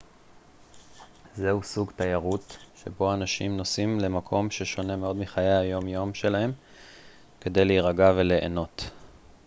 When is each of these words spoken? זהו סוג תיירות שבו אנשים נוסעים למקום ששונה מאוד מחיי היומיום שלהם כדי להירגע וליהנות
זהו 1.37 1.63
סוג 1.63 1.91
תיירות 1.95 2.57
שבו 2.75 3.13
אנשים 3.13 3.57
נוסעים 3.57 3.99
למקום 3.99 4.51
ששונה 4.51 4.95
מאוד 4.95 5.15
מחיי 5.15 5.55
היומיום 5.57 6.13
שלהם 6.13 6.51
כדי 7.41 7.65
להירגע 7.65 8.11
וליהנות 8.15 8.89